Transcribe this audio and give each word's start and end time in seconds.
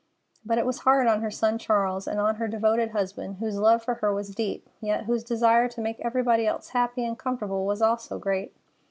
But 0.43 0.57
it 0.57 0.65
was 0.65 0.79
hard 0.79 1.05
on 1.05 1.21
her 1.21 1.29
son 1.29 1.59
Charles, 1.59 2.07
and 2.07 2.19
on 2.19 2.37
her 2.37 2.47
devoted 2.47 2.89
husband, 2.89 3.35
whose 3.35 3.59
love 3.59 3.83
for 3.83 3.93
her 4.01 4.11
was 4.11 4.33
deep, 4.33 4.67
yet 4.81 5.03
whose 5.05 5.23
desire 5.23 5.67
to 5.67 5.79
make 5.79 5.99
everybody 5.99 6.47
else 6.47 6.69
happy 6.69 7.05
and 7.05 7.15
comfortable 7.15 7.67
was 7.67 7.83
also 7.83 8.17
great. 8.17 8.51